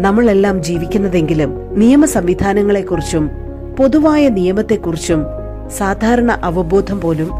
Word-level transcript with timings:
നമ്മളെല്ലാം 0.00 0.62
ജീവിക്കുന്നതെങ്കിലും 0.62 1.78
നിയമ 1.78 2.04
സംവിധാനങ്ങളെക്കുറിച്ചും 2.04 3.30
പൊതുവായ 3.78 4.28
നിയമത്തെക്കുറിച്ചും 4.28 5.24
സാധാരണ 5.68 6.32
അവബോധം 6.32 7.00
പോലും 7.00 7.30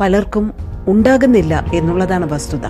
പലർക്കും 0.00 0.52
ഉണ്ടാകുന്നില്ല 0.88 1.64
എന്നുള്ളതാണ് 1.74 2.32
വസ്തുത. 2.32 2.66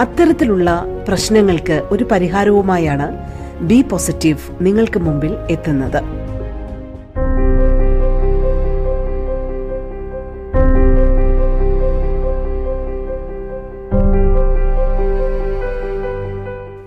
അത്തരത്തിലുള്ള 0.00 0.84
പ്രശ്നങ്ങൾക്ക് 1.08 1.82
ഒരു 1.90 2.04
പരിഹാരവുമായാണ് 2.04 3.16
ബി 3.60 3.82
പോസിറ്റീവ് 3.82 4.38
നിങ്ങൾക്ക് 4.60 5.00
മുമ്പിൽ 5.00 5.36
എത്തുന്നത്. 5.50 6.02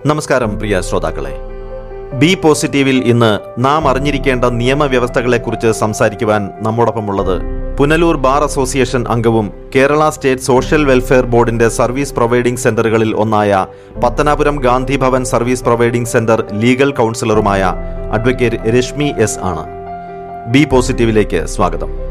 നമസ്കാരം 0.05 0.57
പ്രിയ 0.59 0.81
ശ്രോതാക്കളെ. 0.81 1.58
ബി 2.17 2.35
പോസിറ്റീവിൽ 2.35 3.03
ഇന്ന് 3.03 3.39
നാം 3.57 3.87
അറിഞ്ഞിരിക്കേണ്ട 3.87 4.45
നിയമവ്യവസ്ഥകളെക്കുറിച്ച് 4.45 5.67
സംസാരിക്കുവാൻ 5.67 6.49
നമ്മോടൊപ്പമുള്ളത് 6.61 7.41
പുനലൂർ 7.77 8.17
ബാർ 8.17 8.43
അസോസിയേഷൻ 8.43 9.07
അംഗവും 9.07 9.51
കേരള 9.75 10.09
സ്റ്റേറ്റ് 10.09 10.41
സോഷ്യൽ 10.41 10.85
വെൽഫെയർ 10.85 11.25
ബോർഡിന്റെ 11.25 11.69
സർവീസ് 11.69 12.13
പ്രൊവൈഡിംഗ് 12.13 12.59
സെന്ററുകളിൽ 12.59 13.13
ഒന്നായ 13.13 13.67
Pathanapuram 14.03 14.55
Gandhi 14.55 14.97
Bhavan 14.97 15.25
service 15.25 15.63
providing 15.63 16.07
centre 16.07 16.41
legal 16.51 16.91
കൗൺസിലറുമായ 16.91 17.61
advocate 18.11 18.61
Rashmi 18.77 19.13
S 19.17 19.39
ആണ്. 19.39 19.65
ബി 20.51 20.65
പോസിറ്റീവിലേക്ക് 20.65 21.47
സ്വാഗതം. 21.47 22.08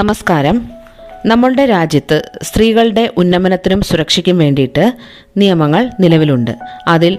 നമസ്കാരം. 0.00 0.68
നമ്മളുടെ 1.26 1.66
രാജ്യത്ത് 1.66 2.30
സ്ത്രീകളുടെ 2.42 3.10
ഉന്നമനത്തിനും 3.16 3.80
സുരക്ഷയ്ക്കും 3.80 4.38
വേണ്ടിയിട്ട് 4.38 4.92
നിയമങ്ങൾ 5.36 5.90
നിലവിലുണ്ട്. 6.00 6.50
അതിൽ 6.88 7.18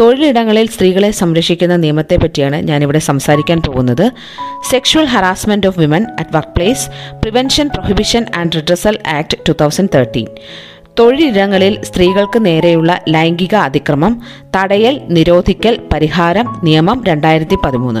തൊഴിലിടങ്ങളിൽ 0.00 0.68
സ്ത്രീകളെ 0.68 1.10
സംരക്ഷിക്കുന്ന 1.10 1.76
നിയമത്തെ 1.76 2.16
പറ്റിയാണ് 2.16 2.56
ഞാനിവിടെ 2.56 2.98
സംസാരിക്കാൻ 2.98 3.62
പോകുന്നത്. 3.66 4.12
Sexual 4.70 5.04
harassment 5.04 5.66
of 5.66 5.80
women 5.80 6.06
at 6.20 6.36
workplace 6.56 6.88
prevention 7.20 7.68
prohibition 7.68 8.26
and 8.36 8.52
redressal 8.52 8.98
act 9.06 9.38
two 9.48 9.52
thousand 9.60 9.88
thirteen 9.94 10.26
തൊഴിലിടങ്ങളിൽ 10.98 11.82
സ്ത്രീകൾക്ക് 11.82 12.46
നേരെയുള്ള 12.46 13.00
ലൈംഗിക 13.08 13.54
അതിക്രമം 13.54 14.22
തടയൽ 14.56 15.00
നിരോധിക്കൽ 15.08 15.80
പരിഹാരം 15.92 16.60
നിയമം 16.64 17.04
രണ്ടായിരത്തി 17.04 17.56
പതിമൂന്ന്. 17.64 18.00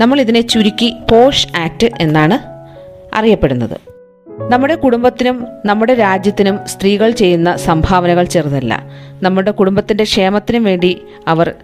നമ്മൾ 0.00 0.20
ഇതിനെ 0.20 0.40
ചുരുക്കി 0.40 0.94
പോഷ് 1.12 1.48
ആക്ട് 1.56 1.90
എന്നാണ് 2.00 2.57
അറിയപ്പെടുന്നത്. 3.14 3.80
നമ്മുടെ 4.52 4.74
കുടുംബത്തിനും 4.74 5.46
നമ്മുടെ 5.64 5.94
രാജ്യത്തിനും 5.94 6.58
സ്ത്രീകൾ 6.66 7.10
ചെയ്യുന്ന 7.10 7.56
സംഭാവനകൾ 7.56 8.24
ചെറുതല്ല. 8.24 8.84
നമ്മുടെ 9.22 9.50
കുടുംബത്തിന്റെ 9.50 10.04
ക്ഷേമത്തിനും 10.04 10.64
വേണ്ടി 10.64 11.02
അവർ 11.28 11.54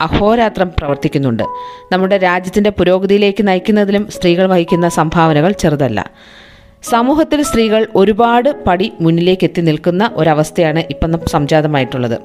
അഹോരാത്രം 0.00 0.70
പ്രവർത്തിക്കുന്നുണ്ട്. 0.78 1.42
നമ്മുടെ 1.92 2.18
രാജ്യത്തിന്റെ 2.18 2.70
പുരോഗതിയിലേക്ക് 2.70 3.48
നയിക്കുന്നതിലും 3.48 4.08
സ്ത്രീകൾ 4.10 4.46
വഹിക്കുന്ന 4.46 4.88
സംഭാവനകൾ 4.88 5.52
ചെറുതല്ല. 5.52 6.10
സമൂഹത്തിൽ 6.82 7.42
സ്ത്രീകൾ 7.42 7.86
ഒരുപാട് 7.96 8.64
പടി 8.66 8.92
മുന്നിലേക്ക് 9.00 9.44
എത്തി 9.44 9.60
നിൽക്കുന്ന 9.60 10.10
ഒരവസ്ഥയാണ് 10.14 10.82
ഇപ്പം 10.90 11.20
സംജാതമായിട്ടുള്ളത്. 11.26 12.18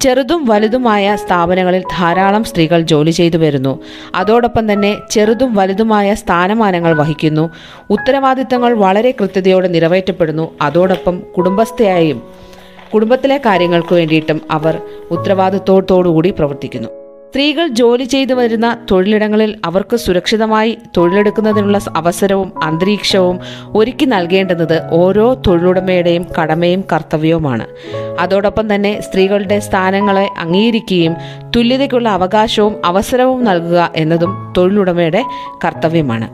ചെറുതും 0.00 0.46
വലുതുമായ 0.46 1.16
സ്ഥാപനങ്ങളിൽ 1.16 1.82
ധാരാളം 1.98 2.44
സ്ത്രീകൾ 2.44 2.80
ജോലി 2.80 3.10
ചെയ്തു 3.10 3.36
വരുന്നു. 3.36 3.78
അതോടൊപ്പം 4.14 4.72
തന്നെ 4.72 4.96
ചെറുതും 5.10 5.54
വലുതുമായ 5.54 6.14
സ്ഥാനമാനങ്ങൾ 6.14 6.94
വഹിക്കുന്നു. 6.94 7.50
ഉത്തരവാദിത്തങ്ങൾ 7.90 8.74
വളരെ 8.74 9.10
കൃത്യതയോടെ 9.10 9.68
നിറവേറ്റപ്പെടുന്നു. 9.68 10.50
അതോടൊപ്പം 10.62 11.22
കുടുംബസ്ഥയായും 11.36 12.22
കുടുംബത്തിലെ 12.94 13.36
കാര്യങ്ങൾക്ക് 13.36 13.94
വേണ്ടിയിട്ടും 13.94 14.40
അവർ 14.50 14.78
ഉത്തരവാദിത്തോടോടുകൂടി 15.10 16.30
പ്രവർത്തിക്കുന്നു. 16.30 17.03
സ്ത്രീകൾ 17.34 17.66
ജോലി 17.66 18.04
ചെയ്തു 18.04 18.34
വരുന്ന 18.34 18.86
തൊഴിലിടങ്ങളിൽ 18.90 19.56
അവർക്ക് 19.64 19.96
സുരക്ഷിതമായി 19.96 20.78
തൊഴിലെടുക്കുന്നതിനുള്ള 20.96 21.80
അവസരവും 21.96 22.52
അന്തരീക്ഷവും 22.62 23.40
ഒരുക്കി 23.74 24.04
നൽകേണ്ടുന്നത് 24.04 24.82
ഓരോ 24.90 25.34
തൊഴിലുടമയുടെയും 25.46 26.26
കടമയും 26.40 26.84
കർത്തവ്യവുമാണ്. 26.92 27.66
അതോടൊപ്പം 28.20 28.74
തന്നെ 28.74 29.00
സ്ത്രീകളുടെ 29.00 29.58
സ്ഥാനങ്ങളെ 29.58 30.30
അംഗീകരിക്കുകയും 30.38 31.16
തുല്യതയ്ക്കുള്ള 31.56 32.08
അവകാശവും 32.08 32.76
അവസരവും 32.84 33.44
നൽകുക 33.44 33.92
എന്നതും 33.96 34.54
തൊഴിലുടമയുടെ 34.56 35.24
കർത്തവ്യമാണ്. 35.64 36.28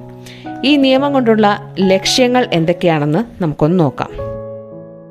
ഈ 0.67 0.77
നിയമം 0.77 1.13
കൊണ്ടുള്ള 1.13 1.75
ലക്ഷ്യങ്ങൾ 1.81 2.49
എന്തൊക്കെയാണെന്ന് 2.53 3.43
നമുക്കൊന്ന് 3.43 3.81
നോക്കാം. 3.81 4.30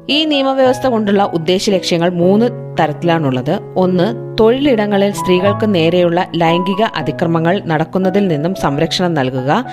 ഈ 0.10 0.26
നിയമവ്യവസ്ഥ 0.26 0.88
കൊണ്ടുള്ള 0.88 1.24
ഉദ്ദേശ 1.24 1.70
ലക്ഷ്യങ്ങൾ 1.70 2.10
മൂന്ന് 2.10 2.46
തരത്തിലാണുള്ളത്. 2.80 3.60
ഒന്ന് 3.76 4.38
തൊഴിലിടങ്ങളിൽ 4.40 5.12
സ്ത്രീകൾക്ക് 5.12 5.76
നേരെയുള്ള 5.76 6.28
ലൈംഗിക 6.36 6.84
അതിക്രമങ്ങൾ 6.84 7.62
നടക്കുന്നതിൽ 7.66 8.28
നിന്നും 8.28 8.56
സംരക്ഷണം 8.56 9.14
നൽകുക. 9.14 9.66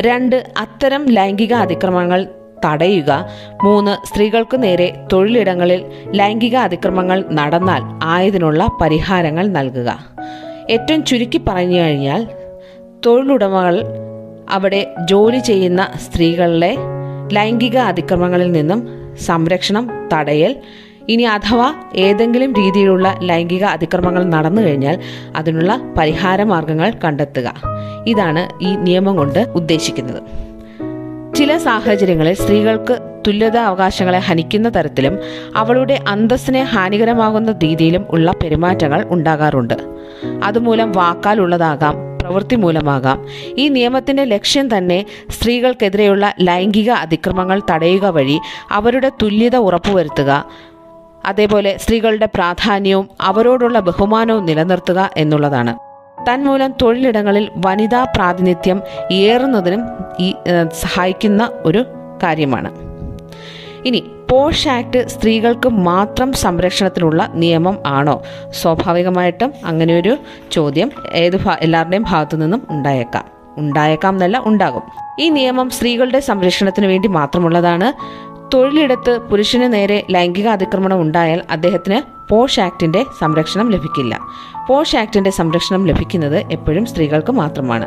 രണ്ട് 0.00 0.36
അത്തരം 0.56 1.06
ലൈംഗിക 1.08 1.52
അതിക്രമങ്ങൾ 1.52 2.26
തടയുക. 2.64 3.26
മൂന്ന് 3.64 4.06
സ്ത്രീകൾക്ക് 4.06 4.62
നേരെ 4.62 5.06
തൊഴിലിടങ്ങളിൽ 5.12 5.84
ലൈംഗിക 6.06 6.56
അതിക്രമങ്ങൾ 6.56 7.24
നടന്നാൽ 7.30 7.82
ആയതിനുള്ള 8.02 8.68
പരിഹാരങ്ങൾ 8.80 9.48
നൽകുക. 9.48 9.98
ഏറ്റവും 10.70 11.04
ചുരുക്കി 11.04 11.40
പറഞ്ഞു 11.48 11.80
കഴിഞ്ഞാൽ 11.80 12.28
തൊഴിലുടമകൾ 13.06 13.84
അവിടെ 14.50 14.94
ജോലി 15.10 15.38
ചെയ്യുന്ന 15.38 15.88
സ്ത്രീകളിലെ 15.96 16.76
ലൈംഗിക 17.32 17.76
അതിക്രമങ്ങളിൽ 17.76 18.52
നിന്നും 18.52 19.03
സംരക്ഷണം 19.20 20.08
തടയൽ. 20.12 20.56
ഇനി 21.08 21.22
അഥവാ 21.22 21.74
ഏതെങ്കിലും 21.96 22.52
രീതിയിലുള്ള 22.52 23.18
ലൈംഗിക 23.22 23.64
അതിക്രമങ്ങൾ 23.64 24.24
നടന്നു 24.24 24.62
കഴിഞ്ഞാൽ 24.62 25.00
അതിനുള്ള 25.36 25.80
പരിഹാര 25.98 26.42
മാർഗങ്ങൾ 26.42 26.92
കണ്ടെത്തുക. 27.04 27.54
ഇതാണ് 28.06 28.64
ഈ 28.64 28.76
നിയമം 28.76 29.16
കൊണ്ട് 29.16 29.38
ഉദ്ദേശിക്കുന്നത്. 29.38 30.22
ചില 31.34 31.56
സാഹചര്യങ്ങളിൽ 31.56 32.34
സ്ത്രീകൾക്ക് 32.34 32.98
തുല്യതാ 33.26 33.64
അവകാശങ്ങളെ 33.64 34.18
ഹനിക്കുന്ന 34.18 34.74
തരത്തിലും 34.74 35.18
അവളുടെ 35.56 36.00
അന്തസ്സിനെ 36.08 36.62
ഹാനികരമാകുന്ന 36.62 37.52
രീതിയിലും 37.52 38.06
ഉള്ള 38.10 38.32
പെരുമാറ്റങ്ങൾ 38.42 39.06
ഉണ്ടാകാറുണ്ട്. 39.08 39.74
അതുമൂലം 40.44 40.92
വാക്കാലുള്ളതാകാം 40.92 42.13
പ്രവൃത്തി 42.24 42.56
മൂലമാകാം. 42.56 43.26
ഈ 43.58 43.68
നിയമത്തിന്റെ 43.68 44.24
ലക്ഷ്യം 44.24 44.76
തന്നെ 44.76 45.06
സ്ത്രീകൾക്കെതിരെയുള്ള 45.30 46.34
ലൈംഗിക 46.40 46.90
അതിക്രമങ്ങൾ 46.90 47.62
തടയുക 47.70 48.06
വഴി 48.06 48.40
അവരുടെ 48.70 49.08
തുല്യത 49.22 49.56
ഉറപ്പുവരുത്തുക. 49.56 50.44
അതേപോലെ 51.24 51.76
സ്ത്രീകളുടെ 51.76 52.28
പ്രാധാന്യവും 52.34 53.08
അവരോടുള്ള 53.20 53.80
ബഹുമാനവും 53.80 54.46
നിലനിർത്തുക 54.46 55.10
എന്നുള്ളതാണ്. 55.16 55.74
തന്മൂലം 56.28 56.74
തൊഴിലിടങ്ങളിൽ 56.82 57.50
വനിതാ 57.66 58.04
പ്രാതിനിധ്യം 58.04 58.80
ഏറുന്നതിനും 59.12 59.82
ഈ 60.20 60.34
സഹായിക്കുന്ന 60.72 61.50
ഒരു 61.64 61.84
കാര്യമാണ്. 62.22 62.83
ഇനി 63.84 64.04
പോഷ് 64.30 64.68
ആക്ട് 64.68 65.08
സ്ത്രീകൾക്ക് 65.08 65.68
മാത്രം 65.68 66.32
സംരക്ഷണത്തിനുള്ള 66.32 67.30
നിയമം 67.34 67.78
ആണോ? 67.86 68.22
സ്വാഭാവികമായിട്ടും 68.50 69.52
അങ്ങനെ 69.64 69.98
ഒരു 69.98 70.16
ചോദ്യം 70.52 70.90
ഏത് 71.12 71.36
എല്ലാവരുടെയും 71.60 72.04
ഭാഗത്തു 72.08 72.36
നിന്നും 72.36 72.62
ഉണ്ടായേക്കാം. 72.70 73.24
ഉണ്ടായേക്കാം 73.56 74.14
എന്നല്ല 74.14 74.42
ഉണ്ടാകും. 74.44 74.82
ഈ 75.20 75.28
നിയമം 75.28 75.70
സ്ത്രീകളുടെ 75.70 76.20
സംരക്ഷണത്തിന് 76.20 76.86
വേണ്ടി 76.86 77.08
മാത്രമുള്ളതാണ്. 77.08 77.92
തൊഴിലിടത്ത് 78.54 79.18
പുരുഷന് 79.18 79.72
നേരെ 79.72 80.06
ലൈംഗിക 80.10 80.48
അതിക്രമണം 80.48 81.00
ഉണ്ടായാൽ 81.00 81.42
അദ്ദേഹത്തിന് 81.50 82.00
പോഷ് 82.28 82.60
ആക്ടിന്റെ 82.60 83.04
സംരക്ഷണം 83.20 83.70
ലഭിക്കില്ല. 83.70 84.20
പോഷ് 84.68 84.96
ആക്ടിന്റെ 84.96 85.30
സംരക്ഷണം 85.30 85.86
ലഭിക്കുന്നത് 85.86 86.52
എപ്പോഴും 86.52 86.86
സ്ത്രീകൾക്ക് 86.86 87.32
മാത്രമാണ്. 87.32 87.86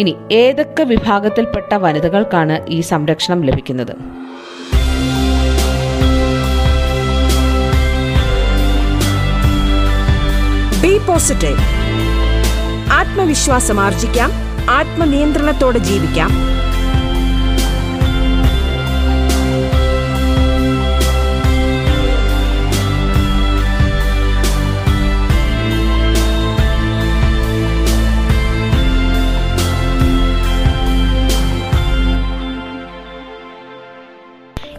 ഇനി 0.00 0.16
ഏതൊക്കെ 0.32 0.82
വിഭാഗത്തിൽപ്പെട്ട 0.82 1.74
വനിതകൾക്കാണ് 1.74 2.66
ഈ 2.68 2.80
സംരക്ഷണം 2.80 3.42
ലഭിക്കുന്നത്? 3.42 4.23
പോസിറ്റീവ് 11.06 11.60
ആത്മവിശ്വാസം 12.92 13.80
ആർജിക്കാം. 13.80 14.30
ആത്മനിയന്ത്രണത്തോടെ 14.70 15.78
ജീവിക്കാം. 15.78 16.30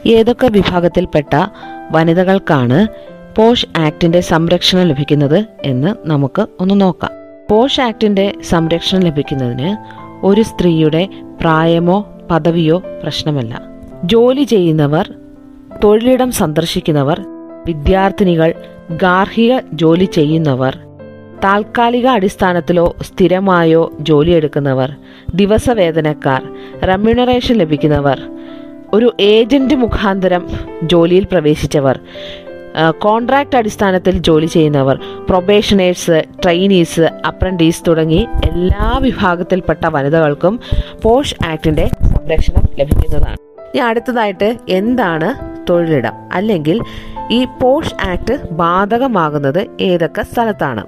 ഏതൊക്കെ 0.08 0.48
വിഭാഗത്തിൽപ്പെട്ട 0.48 1.34
വനിതകൾക്കാണ് 1.92 2.80
പോഷ് 3.38 3.68
ആക്ടിന്റെ 3.78 4.20
സംരക്ഷണം 4.20 4.84
ലഭിക്കുന്നത് 4.84 5.46
എന്ന് 5.64 6.10
നമുക്ക് 6.10 6.48
ഒന്ന് 6.60 6.82
നോക്കാം. 6.82 7.12
പോഷ് 7.50 7.82
ആക്ടിന്റെ 7.82 8.34
സംരക്ഷണം 8.50 9.02
ലഭിക്കുന്നതിന് 9.02 9.70
ഒരു 10.26 10.42
സ്ത്രീയുടെ 10.42 11.08
പ്രായമോ 11.42 12.12
പദവിയോ 12.32 12.78
പ്രശ്നമല്ല. 13.04 13.62
ജോലി 14.04 14.44
ചെയ്യുന്നവർ 14.44 15.14
തൊഴിലിടം 15.84 16.32
സന്ദർശിക്കുന്നവർ 16.32 17.22
വിദ്യാർത്ഥിനികൾ 17.66 18.54
ഗാർഹിക 18.92 19.60
ജോലി 19.74 20.06
ചെയ്യുന്നവർ 20.06 20.78
താൽക്കാലിക 21.44 22.08
അടിസ്ഥാനത്തിലോ 22.08 22.96
സ്ഥിരമായോ 23.02 23.92
ജോലിയെടുക്കുന്നവർ 24.00 24.92
ദിവസവേതനക്കാർ 25.36 26.42
റെമ്യൂണറേഷൻ 26.88 27.56
ലഭിക്കുന്നവർ 27.56 28.20
ഒരു 28.94 29.14
ഏജന്റ് 29.20 29.76
മുഖാന്തരം 29.76 30.48
ജോലിയിൽ 30.84 31.26
പ്രവേശിച്ചവർ 31.26 32.00
കോൺട്രാക്ട് 32.98 33.56
അടിസ്ഥാനത്തിൽ 33.56 34.18
ജോലി 34.18 34.46
ചെയ്യുന്നവർ 34.46 35.00
പ്രൊബേഷനേഴ്സ് 35.30 36.24
ട്രെയിനീസ് 36.44 37.02
അപ്രന്റീസ് 37.02 37.84
തുടങ്ങി 37.88 38.28
എല്ലാ 38.44 38.98
വിഭാഗത്തിൽപ്പെട്ട 39.02 39.86
വനിതകൾക്കും 39.86 40.60
പോഷ് 41.04 41.36
ആക്ടിന്റെ 41.46 41.88
സംരക്ഷണം 41.88 42.62
ലഭിക്കുന്നതാണ്. 42.80 43.38
ഇനി 43.68 43.78
അടുത്തതായിട്ട് 43.78 44.58
എന്താണ് 44.70 45.56
തൊഴിലിടം? 45.70 46.14
അല്ലെങ്കിൽ 46.34 46.82
ഈ 47.32 47.46
പോഷ് 47.46 48.06
ആക്ട് 48.06 48.50
ബാധകമാകുന്നത് 48.52 49.68
ഏതൊക്കെ 49.82 50.22
സ്ഥലത്താണ്? 50.22 50.86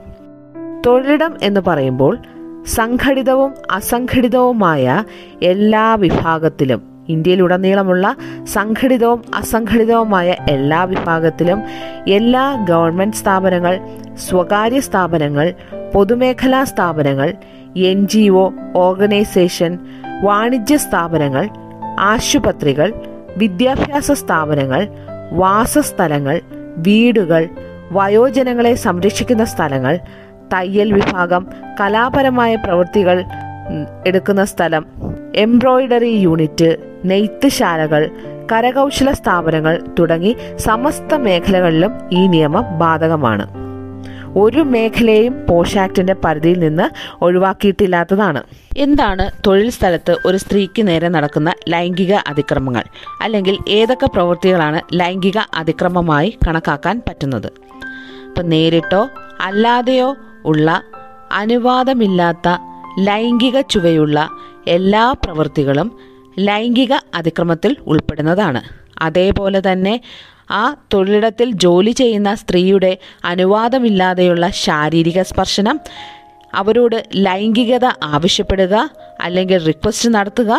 തൊഴിലിടം 0.85 1.37
എന്ന് 1.43 1.61
പറയുമ്പോൾ 1.67 2.17
സംഘടിതവും 2.65 3.53
അസംഘടിതവുമായ 3.71 5.03
എല്ലാ 5.41 5.95
വിഭാഗത്തിലും 5.95 6.96
ഇന്ത്യയിലുടനീളമുള്ള 7.07 8.15
സംഘടിതവും 8.47 9.21
അസംഘടിതവുമായ 9.33 10.35
എല്ലാ 10.49 10.83
വിഭാഗത്തിലും 10.83 11.63
എല്ലാ 12.07 12.65
ഗവൺമെന്റ് 12.69 13.15
സ്ഥാപനങ്ങൾ 13.15 13.79
സ്വകാര്യ 14.15 14.79
സ്ഥാപനങ്ങൾ 14.79 15.53
പൊതുമേഖലാ 15.93 16.63
സ്ഥാപനങ്ങൾ 16.63 17.33
എൻ 17.77 18.07
ജി 18.07 18.29
ഒ 18.29 18.53
ഓർഗനൈസേഷൻ 18.75 19.79
വാണിജ്യ 20.23 20.77
സ്ഥാപനങ്ങൾ 20.77 21.49
ആശുപത്രികൾ 21.99 22.93
വിദ്യാഭ്യാസ 23.37 24.11
സ്ഥാപനങ്ങൾ 24.11 24.87
വാസസ്ഥലങ്ങൾ 25.31 26.41
വീടുകൾ 26.77 27.47
വയോജനങ്ങളെ 27.91 28.75
സംരക്ഷിക്കുന്ന 28.75 29.43
സ്ഥലങ്ങൾ 29.43 29.99
തയ്യൽ 30.53 30.93
വിഭാഗം 30.93 31.47
കലാപരമായ 31.81 32.55
പ്രവൃത്തികൾ 32.55 33.23
എടുക്കുന്ന 34.05 34.43
സ്ഥലം. 34.43 34.83
എംബ്രോയിഡറി 35.37 36.09
യൂണിറ്റ് 36.09 36.77
നെയ്ത്തുശാലകൾ 37.05 38.09
കരകൗശല 38.51 39.11
സ്ഥാപനങ്ങൾ 39.11 39.81
തുടങ്ങി 39.99 40.37
സമസ്ത 40.57 41.15
മേഖലകളിലും 41.15 41.91
ഈ 42.11 42.27
നിയമം 42.27 42.79
ബാധകമാണ്. 42.79 43.45
ഒരു 44.37 44.61
മേഖലയും 44.61 45.35
പോഷാക്ടിന്റെ 45.49 46.13
പരിധിയിൽ 46.13 46.59
നിന്ന് 46.59 46.89
ഒഴിവാക്കിയിട്ടില്ലാത്തതാണ്. 47.23 48.43
എന്താണ് 48.77 49.31
തൊഴിൽ 49.47 49.69
സ്ഥലത്ത് 49.69 50.17
ഒരു 50.25 50.37
സ്ത്രീക്ക് 50.37 50.87
നേരെ 50.87 51.07
നടക്കുന്ന 51.07 51.53
ലൈംഗിക 51.67 52.13
അതിക്രമങ്ങൾ? 52.13 52.83
അല്ലെങ്കിൽ 53.21 53.57
ഏതൊക്കെ 53.69 54.05
പ്രവൃത്തികളാണ് 54.05 54.81
ലൈംഗിക 54.93 55.37
അതിക്രമമായി 55.53 56.37
കണക്കാക്കാൻ 56.47 57.01
പറ്റുന്നത്? 57.07 57.47
ഇപ്പം 58.27 58.49
നേരിട്ടോ 58.49 59.07
അല്ലാതെയോ 59.41 60.15
ഉള്ള 60.45 60.81
അനുവാദമില്ലാത്ത 61.31 62.57
ലൈംഗിക 62.99 63.61
ചുവയുള്ള 63.61 64.29
എല്ലാ 64.67 65.03
പ്രവൃത്തികളും 65.23 65.89
ലൈംഗിക 66.39 66.93
അതിക്രമത്തിൽ 67.13 67.71
ഉൾപ്പെടുന്നതാണ്. 67.87 68.61
അതേപോലെ 69.01 69.59
തന്നെ 69.59 69.95
ആ 70.51 70.63
തൊഴിലിടത്തിൽ 70.93 71.51
ജോലി 71.63 71.91
ചെയ്യുന്ന 71.91 72.29
സ്ത്രീയുടെ 72.35 72.91
അനുവാദമില്ലാതെയുള്ള 73.25 74.49
ശാരീരിക 74.65 75.21
സ്പർശനം 75.21 75.77
അവരോട് 76.53 76.97
ലൈംഗികത 77.15 77.85
ആവശ്യപ്പെടുക 78.15 78.75
അല്ലെങ്കിൽ 79.21 79.59
റിക്വസ്റ്റ് 79.65 80.09
നടത്തുക 80.09 80.51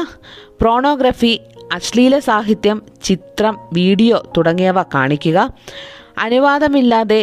പ്രോണോഗ്രഫി 0.61 1.33
അശ്ലീല 1.73 2.19
സാഹിത്യം 2.19 2.79
ചിത്രം 3.03 3.55
വീഡിയോ 3.73 4.19
തുടങ്ങിയവ 4.37 4.83
കാണിക്കുക 4.95 5.39
അനുവാദമില്ലാതെ 6.19 7.23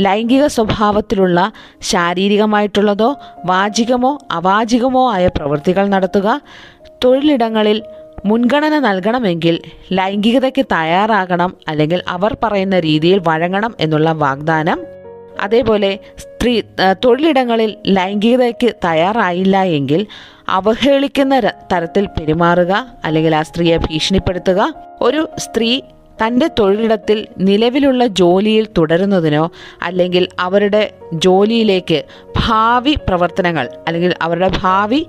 ലൈംഗിക 0.00 0.46
സ്വഭാവത്തിലുള്ള 0.46 1.52
ശാരീരികമായിട്ടുള്ളതോ 1.82 3.16
വാചികമോ 3.44 4.18
അവാചികമോ 4.30 5.12
ആയ 5.12 5.26
പ്രവൃത്തികൾ 5.26 5.88
നടത്തുക. 5.88 6.40
തൊഴിലിടങ്ങളിൽ 7.04 7.82
മുൻഗണന 8.26 8.78
നൽകണമെങ്കിൽ 8.78 9.60
ലൈംഗികതയ്ക്ക് 9.92 10.66
തയ്യാറാകണം 10.72 11.56
അല്ലെങ്കിൽ 11.68 12.02
അവർ 12.08 12.36
പറയുന്ന 12.42 12.80
രീതിയിൽ 12.80 13.18
വഴങ്ങണം 13.28 13.74
എന്നുള്ള 13.80 14.12
വാഗ്ദാനം. 14.12 14.78
അതേപോലെ 15.40 15.98
സ്ത്രീ 16.18 16.62
തൊഴിലിടങ്ങളിൽ 17.04 17.76
ലൈംഗികതയ്ക്ക് 17.86 18.70
തയ്യാറായില്ല 18.84 19.62
എങ്കിൽ 19.62 20.06
അവഹേളിക്കുന്ന 20.48 21.40
തരത്തിൽ 21.72 22.06
പെരുമാറുക 22.06 22.86
അല്ലെങ്കിൽ 23.04 23.36
ആ 23.36 23.42
സ്ത്രീയെ 23.42 23.76
ഭീഷണിപ്പെടുത്തുക. 23.76 24.60
ഒരു 25.02 25.28
സ്ത്രീ 25.38 25.80
തന്റെ 26.22 26.50
തൊഴിലിടത്തിൽ 26.58 27.26
നിലവിലുള്ള 27.38 28.06
ജോലിയിൽ 28.06 28.66
തുടരുന്നതിനോ 28.78 29.50
അല്ലെങ്കിൽ 29.82 30.28
അവരുടെ 30.38 30.94
ജോലിയിലേക്ക് 31.12 32.04
ഭാവി 32.36 32.94
പ്രവർത്തനങ്ങൾ 33.08 33.68
അല്ലെങ്കിൽ 33.88 34.14
അവരുടെ 34.22 34.50
ഭാവി 34.62 35.06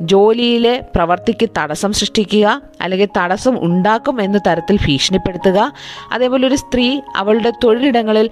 ജോലിയിലെ 0.00 0.80
പ്രവർത്തിക്ക് 0.96 1.48
തടസ്സം 1.58 1.92
സൃഷ്ടിക്കുക 1.92 2.62
അല്ലെങ്കിൽ 2.80 3.08
തടസ്സം 3.16 3.64
ഉണ്ടാക്കും 3.64 4.22
എന്ന 4.22 4.38
തരത്തിൽ 4.38 4.76
ഭീഷണിപ്പെടുത്തുക. 4.76 5.72
അതേപോലെ 6.12 6.48
ഒരു 6.48 6.54
സ്ത്രീ 6.54 7.00
അവളുടെ 7.16 7.52
തൊഴിലിടങ്ങളിൽ 7.64 8.30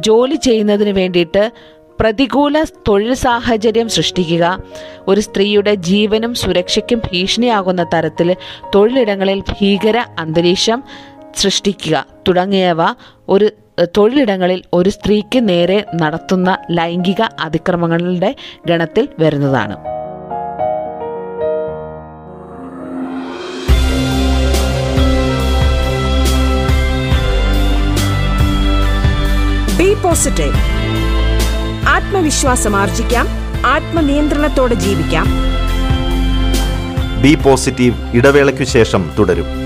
ജോലി 0.00 0.34
ചെയ്യുന്നതിന് 0.34 0.90
വേണ്ടിയിട്ട് 0.90 1.52
പ്രതികൂല 2.00 2.62
തൊഴിൽ 2.88 3.14
സാഹചര്യം 3.14 3.88
സൃഷ്ടിക്കുക. 3.88 4.62
ഒരു 5.08 5.20
സ്ത്രീയുടെ 5.20 5.74
ജീവനും 5.74 6.34
സുരക്ഷയ്ക്കും 6.34 6.98
ഭീഷണിയാകുന്ന 6.98 7.86
തരത്തിൽ 7.94 8.36
തൊഴിലിടങ്ങളിൽ 8.74 9.40
ഭീകര 9.40 10.04
അന്തരീക്ഷം 10.18 10.82
സൃഷ്ടിക്കുക. 11.36 12.06
തുടങ്ങിയവ 12.28 12.76
ഒരു 13.28 13.50
തൊഴിലിടങ്ങളിൽ 13.96 14.62
ഒരു 14.72 14.90
സ്ത്രീക്ക് 14.90 15.48
നേരെ 15.48 15.84
നടത്തുന്ന 15.94 16.58
ലൈംഗിക 16.70 17.22
അതിക്രമങ്ങളുടെ 17.40 18.34
ഗണത്തിൽ 18.66 19.08
വരുന്നതാണ്. 19.18 19.76
ബി 29.78 29.94
പോസിറ്റീവ് 29.94 30.54
ആത്മവിശ്വാസം 31.88 32.76
ആർജിക്കാം. 32.76 33.28
ആത്മനിയന്ത്രണത്തോടെ 33.66 34.74
ജീവിക്കാം. 34.74 35.26
ബി 37.22 37.34
പോസിറ്റീവ് 37.34 38.16
ഇടവേളയ്ക്കു 38.16 38.64
ശേഷം 38.64 39.10
തുടരും. 39.18 39.63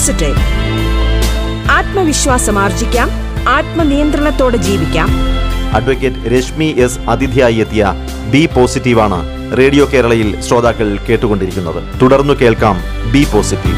പോസിറ്റീവ് 0.00 0.42
ആത്മവിശ്വാസം 1.70 2.58
ആർജിക്കാം. 2.58 3.08
ആത്മനിയന്ത്രണത്തോടെ 3.48 4.56
ജീവിക്കാം. 4.56 5.08
അഡ്വക്കേറ്റ് 5.74 6.32
രശ്മി 6.34 6.64
എസ് 6.64 6.98
അതിഥിയായി 6.98 7.54
എത്തിയ 7.54 7.92
ബി 8.30 8.46
പോസിറ്റീവാണ് 8.46 9.18
റേഡിയോ 9.58 9.84
കേരളയിൽ 9.92 10.40
ശ്രോതാക്കൾ 10.40 10.98
കേട്ടുകൊണ്ടിരിക്കുന്നത്. 11.08 12.00
തുടർന്നു 12.02 12.34
കേൾക്കാം 12.42 12.78
ബി 13.12 13.26
പോസിറ്റീവ് 13.34 13.76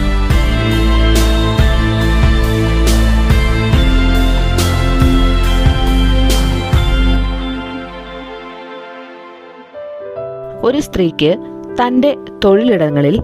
ഒരു 10.64 10.80
സ്ത്രീക്ക് 10.80 11.36
തന്റെ 11.82 12.16
തൊഴിലിടങ്ങളിൽ 12.44 13.22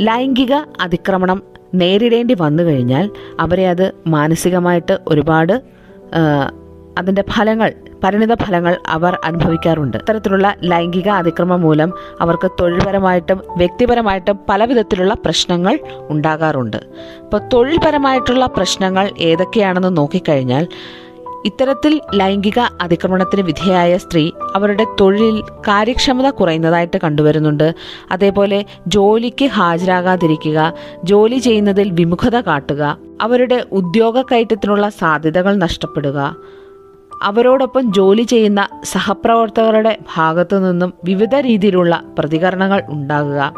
ലൈംഗിക 0.00 0.52
അതിക്രമണം 0.80 1.51
നേരിടേണ്ടി 1.74 2.34
വന്നു 2.40 2.62
കഴിഞ്ഞാൽ 2.62 3.10
അവരെ 3.40 3.68
അത് 3.68 3.86
മാനസികമായിട്ട് 4.06 4.98
ഒരുപാട് 5.08 5.54
അതിന്റെ 6.98 7.24
ഫലങ്ങൾ 7.30 7.70
പരിണിത 8.04 8.34
ഫലങ്ങൾ 8.34 8.74
അവർ 8.88 9.18
അനുഭവിക്കാറുണ്ട്. 9.24 9.96
ഇത്തരത്തിലുള്ള 9.96 10.54
ലൈംഗിക 10.62 11.08
അതിക്രമം 11.08 11.60
മൂലം 11.60 11.92
അവർക്ക് 12.20 12.50
തൊഴിൽപരമായിട്ടും 12.60 13.38
വ്യക്തിപരമായിട്ടും 13.56 14.38
പല 14.48 14.64
വിധത്തിലുള്ള 14.64 15.14
പ്രശ്നങ്ങൾ 15.14 15.78
ഉണ്ടാകാറുണ്ട്. 16.08 16.76
അപ്പോൾ 17.24 17.40
തൊഴിൽപരമായിട്ടുള്ള 17.52 18.46
പ്രശ്നങ്ങൾ 18.46 19.10
ഏതൊക്കെയാണെന്ന് 19.18 19.96
നോക്കിക്കഴിഞ്ഞാൽ 19.96 20.66
ഇത്തരത്തിൽ 21.44 22.00
ലൈംഗിക 22.14 22.58
അതിക്രമണത്തിന് 22.58 23.42
വിധേയായ 23.42 23.98
സ്ത്രീ 23.98 24.30
അവരുടെ 24.54 24.86
തൊഴിലിൽ 25.00 25.40
കാര്യക്ഷമത 25.40 26.30
കുറയുന്നതായിട്ട് 26.30 27.00
കണ്ടുവരുന്നുണ്ട്. 27.04 27.74
അതേപോലെ 28.10 28.64
ജോലിക്ക് 28.86 29.44
ഹാജരാകാതിരിക്കുക 29.44 30.72
ജോലി 31.04 31.38
ചെയ്യുന്നതിൽ 31.38 31.90
വിമുഖത 31.90 32.40
കാട്ടുക 32.40 32.98
അവരുടെ 33.20 33.64
ഉദ്യോഗ 33.72 34.22
കയറ്റത്തിനുള്ള 34.22 34.88
സാധ്യതകൾ 34.88 35.56
നഷ്ടപ്പെടുക. 35.56 36.36
അവരോടൊപ്പം 37.22 37.92
ജോലി 37.92 38.22
ചെയ്യുന്ന 38.22 38.68
സഹപ്രവർത്തകരുടെ 38.84 39.98
ഭാഗത്തു 40.16 40.56
നിന്നും 40.56 40.92
വിവിധ 41.04 41.34
രീതിയിലുള്ള 41.34 42.02
പ്രതികരണങ്ങൾ 42.18 42.82
ഉണ്ടാകുക. 42.88 43.52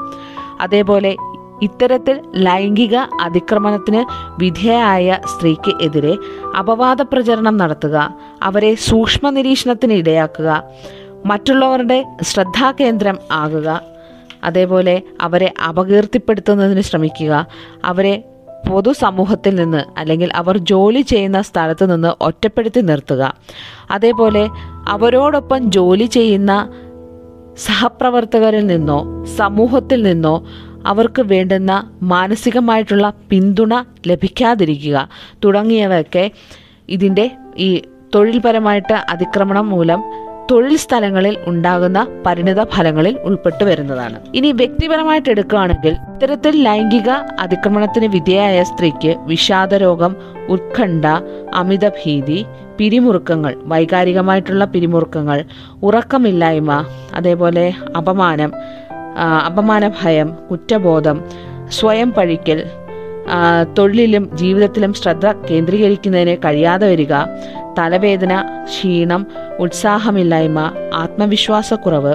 അതേപോലെ 0.61 1.17
ഇത്തരത്തിൽ 1.65 2.17
ലൈംഗിക 2.47 2.97
അതിക്രമണത്തിന് 3.21 4.03
വിധേയായ 4.41 5.19
സ്ത്രീക്ക് 5.25 5.73
എതിരെ 5.83 6.15
അപവാദ 6.59 7.03
പ്രചരണം 7.03 7.57
നടത്തുക 7.59 7.97
അവരെ 8.43 8.73
സൂക്ഷ്മ 8.89 9.31
നിരീക്ഷണത്തിന് 9.31 9.95
ഇടയാക്കുക 9.95 10.51
മറ്റുള്ളവരുടെ 11.27 11.99
ശ്രദ്ധാകേന്ദ്രം 12.23 13.19
ആകുക 13.35 13.69
അതേപോലെ 14.45 14.95
അവരെ 15.21 15.49
അപകീർത്തിപ്പെടുത്തുന്നതിന് 15.69 16.83
ശ്രമിക്കുക 16.83 17.33
അവരെ 17.85 18.15
പൊതുസമൂഹത്തിൽ 18.67 19.55
നിന്ന് 19.55 19.81
അല്ലെങ്കിൽ 19.99 20.29
അവർ 20.33 20.55
ജോലി 20.71 21.03
ചെയ്യുന്ന 21.03 21.39
സ്ഥലത്ത് 21.43 21.85
നിന്ന് 21.91 22.11
ഒറ്റപ്പെടുത്തി 22.21 22.81
നിർത്തുക 22.83 23.23
അതേപോലെ 23.91 24.45
അവരോടൊപ്പം 24.89 25.63
ജോലി 25.71 26.07
ചെയ്യുന്ന 26.09 26.53
സഹപ്രവർത്തകരിൽ 27.65 28.65
നിന്നോ 28.67 28.99
സമൂഹത്തിൽ 29.37 30.01
നിന്നോ 30.03 30.35
അവർക്ക് 30.87 31.23
വേണ്ടുന്ന 31.23 31.91
മാനസികമായിട്ടുള്ള 32.03 33.13
പിന്തുണ 33.31 33.75
ലഭിക്കാതിരിക്കുക. 34.07 35.09
തുടങ്ങിയവയൊക്കെ 35.45 36.31
ഇതിന്റെ 36.89 37.31
ഈ 37.57 37.83
തൊഴിൽപരമായിട്ട് 38.15 38.93
അതിക്രമണം 38.93 39.71
മൂലം 39.71 40.03
തൊഴിൽ 40.51 40.77
സ്ഥലങ്ങളിൽ 40.77 41.37
ഉണ്ടാകുന്ന 41.47 42.07
പരിണിത 42.27 42.63
ഫലങ്ങളിൽ 42.65 43.19
ഉൾപ്പെട്ടു 43.25 43.65
വരുന്നതാണ്. 43.65 44.17
ഇനി 44.35 44.53
വ്യക്തിപരമായിട്ട് 44.53 45.29
എടുക്കുകയാണെങ്കിൽ 45.31 45.95
ഇത്തരത്തിൽ 46.15 46.63
ലൈംഗിക 46.63 47.11
അതിക്രമണത്തിന് 47.39 48.07
വിധേയായ 48.07 48.63
സ്ത്രീക്ക് 48.63 49.17
വിഷാദരോഗം 49.27 50.17
ഉത്കണ്ഠ 50.49 51.07
അമിതഭീതി 51.55 52.47
പിരിമുറുക്കങ്ങൾ 52.79 53.55
വൈകാരികമായിട്ടുള്ള 53.65 54.65
പിരിമുറുക്കങ്ങൾ 54.65 55.45
ഉറക്കമില്ലായ്മ 55.83 56.85
അതേപോലെ 57.15 57.73
അപമാനം 57.97 58.53
ആ, 59.17 59.27
അപമാന 59.45 59.91
ഭയം 60.03 60.29
കുറ്റബോധം 60.49 61.19
സ്വയം 61.71 62.13
പഴിക്കൽ 62.13 62.61
തൊഴിലിലും 63.75 64.31
ജീവിതത്തിലും 64.35 64.95
ശ്രദ്ധ 64.95 65.27
കേന്ദ്രീകരിക്കുന്നതിന് 65.51 66.37
കഴിയാതെ 66.45 66.87
വരിക 66.87 67.15
തലവേദന 67.79 68.33
ക്ഷീണം 68.65 69.23
ഉത്സാഹമില്ലായ്മ 69.59 70.59
ആത്മവിശ്വാസക്കുറവ് 70.95 72.13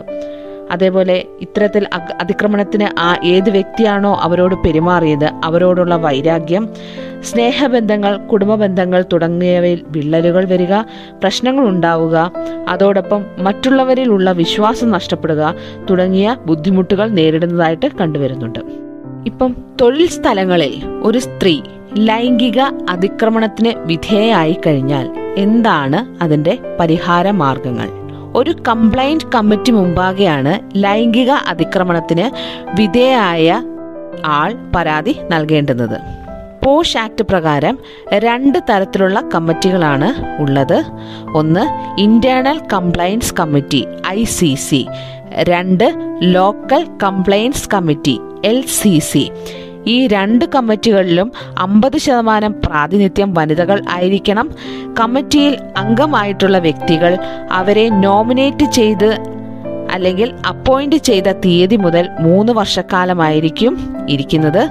അതേപോലെ 0.71 1.25
ഇത്തരത്തിൽ 1.41 1.87
അതിക്രമണത്തിന് 2.19 2.99
ആ 2.99 3.15
ഏത് 3.23 3.49
വ്യക്തിയാണോ 3.49 4.19
അവരോട് 4.21 4.55
പെരുമാറിയത് 4.55 5.25
അവരോടുള്ള 5.43 5.95
വൈരാഗ്യം 5.95 6.69
സ്നേഹബന്ധങ്ങൾ 7.23 8.17
കുടുംബ 8.17 8.55
ബന്ധങ്ങൾ 8.55 9.05
തുടങ്ങിയവയിൽ 9.13 9.83
വിള്ളലുകൾ 9.87 10.45
വരിക 10.45 10.73
പ്രശ്നങ്ങൾ 11.21 11.63
ഉണ്ടാവുക 11.67 12.31
അതോടൊപ്പം 12.69 13.25
മറ്റുള്ളവരിലുള്ള 13.39 14.31
വിശ്വാസം 14.31 14.91
നഷ്ടപ്പെടുക 14.91 15.55
തുടങ്ങിയ 15.89 16.37
ബുദ്ധിമുട്ടുകൾ 16.45 17.09
നേരിടുന്നതായിട്ട് 17.09 17.85
കണ്ടുവരുന്നുണ്ട്. 18.01 18.59
ഇപ്പം 19.25 19.55
തൊഴിൽ 19.81 20.07
സ്ഥലങ്ങളിൽ 20.07 20.73
ഒരു 21.03 21.19
സ്ത്രീ 21.19 21.61
ലൈംഗിക 21.97 22.59
അതിക്രമണത്തിന് 22.89 23.73
വിധേയായി 23.85 24.57
കഴിഞ്ഞാൽ 24.67 25.07
എന്താണ് 25.37 26.23
അതിന്റെ 26.23 26.57
പരിഹാര 26.79 27.31
മാർഗങ്ങൾ 27.31 27.98
ഒരു 28.39 28.51
കംപ്ലൈന്റ് 28.67 29.27
കമ്മിറ്റി 29.35 29.71
മുമ്പാകെയാണ് 29.71 30.53
ലൈംഗിക 30.83 31.29
അതിക്രമണത്തിന് 31.29 32.25
വിധേയായ 32.81 33.63
ആൾ 34.25 34.55
പരാതി 34.75 35.15
നൽകേണ്ടുന്നത്. 35.31 35.97
പോഷ് 36.65 36.97
ആക്ട് 36.97 37.23
പ്രകാരം 37.23 37.79
രണ്ട് 38.13 38.59
തരത്തിലുള്ള 38.69 39.23
കമ്മിറ്റികളാണ് 39.35 40.09
ഉള്ളത്. 40.41 40.83
ഒന്ന് 41.35 41.63
internal 42.01 42.61
complaints 42.73 43.33
committee 43.39 43.87
I 44.07 44.23
C 44.23 44.55
C. 44.55 44.87
രണ്ട് 45.49 45.93
local 46.21 46.87
complaints 47.03 47.69
committee 47.73 48.19
L 48.45 48.61
C 48.61 48.99
C. 48.99 49.31
ഈ 49.87 50.07
രണ്ട് 50.07 50.45
കമ്മിറ്റികളിലും 50.45 51.31
അമ്പത് 51.57 51.97
ശതമാനം 51.97 52.55
പ്രാതിനിധ്യം 52.65 53.33
വനിതകൾ 53.33 53.81
ആയിരിക്കണം. 53.89 54.49
കമ്മിറ്റിയിൽ 54.99 55.57
അംഗമായിട്ടുള്ള 55.77 56.57
വ്യക്തികൾ 56.57 57.17
അവരെ 57.51 57.89
നോമിനേറ്റ് 57.89 58.65
ചെയ്ത് 58.65 59.19
അല്ലെങ്കിൽ 59.91 60.33
അപ്പോയിന്റ് 60.47 60.95
ചെയ്ത 60.95 61.23
തീയതി 61.23 61.75
മുതൽ 61.75 62.09
മൂന്ന് 62.19 62.53
വർഷക്കാലമായിരിക്കും 62.53 64.05
ഇരിക്കുന്നത്. 64.09 64.69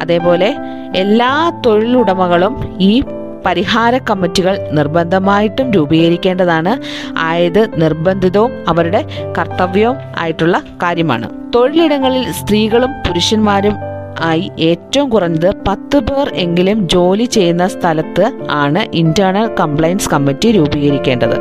അതേപോലെ 0.00 0.56
എല്ലാ 0.94 1.62
തൊഴിലുടമകളും 1.66 2.76
ഈ 2.80 3.02
പരിഹാര 3.46 3.98
കമ്മിറ്റികൾ 3.98 4.58
നിർബന്ധമായിട്ടും 4.72 5.70
രൂപീകരിക്കേണ്ടതാണ്. 5.70 6.78
ആയത് 7.18 7.80
നിർബന്ധിതവും 7.82 8.52
അവരുടെ 8.68 9.04
കർത്തവ്യവും 9.38 9.96
ആയിട്ടുള്ള 10.18 10.62
കാര്യമാണ്. 10.82 11.52
തൊഴിലിടങ്ങളിൽ 11.54 12.32
സ്ത്രീകളും 12.32 12.90
പുരുഷന്മാരും 12.92 13.87
ആയി 14.18 14.52
ഏറ്റവും 14.58 15.10
കുറഞ്ഞത് 15.10 15.54
പത്ത് 15.68 15.98
പേർ 15.98 16.28
എങ്കിലും 16.34 16.88
ജോലി 16.88 17.24
ചെയ്യുന്ന 17.24 17.68
സ്ഥലത്ത് 17.68 18.32
ആണ് 18.50 18.78
ഇന്റേണൽ 18.78 19.54
കംപ്ലൈൻസ് 19.60 20.10
കമ്മിറ്റി 20.10 20.52
രൂപീകരിക്കേണ്ടത്. 20.52 21.36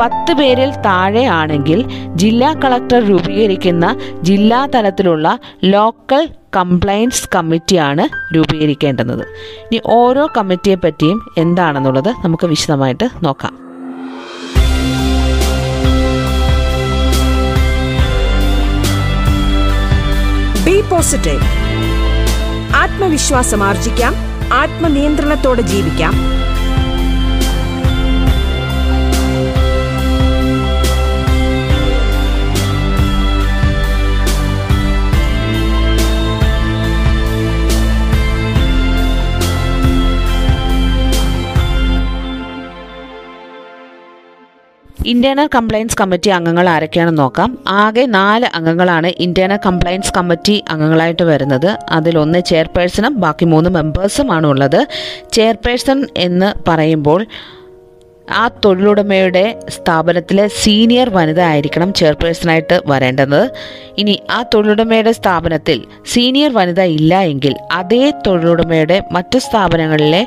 പത്ത് 0.00 0.32
പേരിൽ 0.32 0.70
താഴെ 0.70 1.24
ആണെങ്കിൽ 1.24 1.84
ജില്ലാ 2.14 2.54
കളക്ടർ 2.54 3.08
രൂപീകരിക്കുന്ന 3.08 3.96
ജില്ലാ 4.20 4.66
തലത്തിലുള്ള 4.66 5.38
ലോക്കൽ 5.64 6.28
കംപ്ലൈൻസ് 6.56 7.28
കമ്മിറ്റിയാണ് 7.34 8.36
രൂപീകരിക്കേണ്ടുന്നത്. 8.36 9.26
ഇനി 9.64 9.80
ഓരോ 9.84 10.28
കമ്മിറ്റിയെ 10.36 10.74
പറ്റിയും 10.74 11.20
എന്താണെന്നുള്ളത് 11.38 12.08
നമുക്ക് 12.08 12.46
വിശദമായിട്ട് 12.46 13.08
നോക്കാം. 13.22 13.68
പോസിറ്റീവ് 20.90 21.57
ആത്മവിശ്വാസം 22.88 23.62
ആർജിക്കാം. 23.62 24.14
ആത്മനിയന്ത്രണത്തോടെ 24.52 25.62
ജീവിക്കാം. 25.62 26.37
ഇന്റേണൽ 45.10 45.48
കംപ്ലൈൻസ് 45.54 45.96
കമ്മിറ്റി 46.00 46.28
അംഗങ്ങൾ 46.28 46.68
ആരൊക്കെയാണെന്ന് 46.68 47.22
നോക്കാം. 47.22 47.58
ആകെ 47.82 48.06
നാല് 48.06 48.46
അംഗങ്ങളാണ് 48.54 49.12
ഇന്റേണൽ 49.18 49.58
കംപ്ലൈൻസ് 49.66 50.12
കമ്മിറ്റി 50.16 50.64
അംഗങ്ങളായിട്ട് 50.68 51.22
വരുന്നത്. 51.22 51.66
അതിൽ 51.66 52.08
അതിലൊന്ന് 52.08 52.40
ചെയർപേഴ്സണും 52.40 53.14
ബാക്കി 53.20 53.44
മൂന്ന് 53.44 53.70
മെമ്പേഴ്സും 53.70 54.32
ആണ് 54.32 54.46
ഉള്ളത്. 54.46 54.80
ചെയർപേഴ്സൺ 55.32 56.06
എന്ന് 56.16 56.70
പറയുമ്പോൾ 56.70 57.26
ആ 58.28 58.48
തൊഴിലുടമയുടെ 58.64 59.44
സ്ഥാപനത്തിലെ 59.68 60.48
സീനിയർ 60.62 61.08
വനിത 61.10 61.40
ആയിരിക്കണം 61.40 61.94
ചെയർപേഴ്സണായിട്ട് 61.94 62.82
വരേണ്ടത്. 62.86 63.40
ഇനി 63.98 64.14
ആ 64.30 64.42
തൊഴിലുടമയുടെ 64.54 65.12
സ്ഥാപനത്തിൽ 65.12 65.78
സീനിയർ 66.06 66.52
വനിത 66.52 66.80
ഇല്ല 66.80 67.20
എങ്കിൽ 67.32 67.54
അതേ 67.72 68.12
തൊഴിലുടമയുടെ 68.26 69.02
മറ്റു 69.12 69.38
സ്ഥാപനങ്ങളിലെ 69.38 70.26